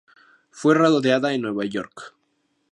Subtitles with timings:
[0.49, 2.15] Fue rodada en Nueva York.